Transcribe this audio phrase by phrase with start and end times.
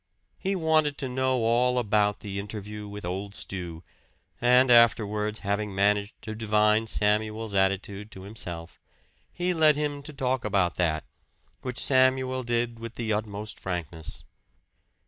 [0.39, 3.83] He wanted to know all about the interview with "Old Stew";
[4.41, 8.79] and afterwards, having managed to divine Samuel's attitude to himself,
[9.31, 11.03] he led him to talk about that,
[11.61, 14.25] which Samuel did with the utmost frankness.